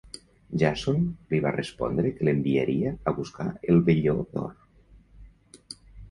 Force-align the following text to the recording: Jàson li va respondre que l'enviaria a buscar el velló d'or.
Jàson 0.61 1.01
li 1.33 1.41
va 1.41 1.49
respondre 1.55 2.11
que 2.15 2.25
l'enviaria 2.27 2.93
a 3.11 3.13
buscar 3.17 3.45
el 3.75 3.83
velló 3.91 4.15
d'or. 4.31 5.75